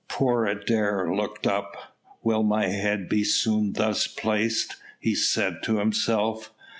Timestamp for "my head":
2.41-3.07